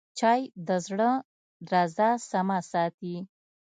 چای 0.19 0.41
د 0.67 0.69
زړه 0.85 1.11
درزا 1.69 2.09
سمه 2.29 2.59
ساتي 2.71 3.15